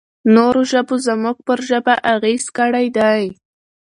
نورو 0.35 0.61
ژبو 0.71 0.95
زموږ 1.07 1.37
پر 1.47 1.59
ژبه 1.69 1.93
اغېز 2.13 2.43
کړی 2.57 2.87
دی. 2.97 3.21